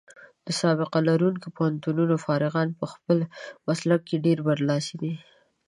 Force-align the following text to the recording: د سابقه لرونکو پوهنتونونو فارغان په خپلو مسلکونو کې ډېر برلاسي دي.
د 0.47 0.49
سابقه 0.61 0.99
لرونکو 1.09 1.47
پوهنتونونو 1.57 2.15
فارغان 2.25 2.69
په 2.79 2.85
خپلو 2.93 3.25
مسلکونو 3.67 4.05
کې 4.07 4.23
ډېر 4.25 4.37
برلاسي 4.49 4.95
دي. 5.01 5.13